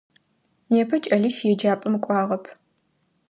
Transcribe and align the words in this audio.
Непэ 0.71 0.97
кӏэлищ 1.03 1.37
еджапӏэм 1.51 1.95
кӏуагъэп. 2.03 2.43